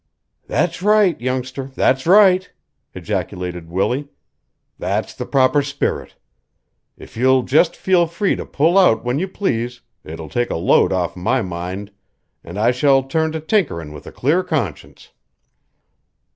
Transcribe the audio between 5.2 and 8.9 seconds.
proper spirit. If you'll just feel free to pull